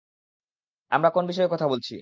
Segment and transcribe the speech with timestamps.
[0.91, 1.89] আমরা কোন বিষয়ে কথা বলছি?